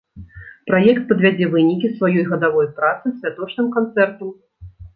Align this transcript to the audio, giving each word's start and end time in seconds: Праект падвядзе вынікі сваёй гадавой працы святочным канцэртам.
Праект 0.69 1.03
падвядзе 1.11 1.49
вынікі 1.55 1.91
сваёй 1.99 2.25
гадавой 2.31 2.73
працы 2.81 3.15
святочным 3.21 3.71
канцэртам. 3.79 4.37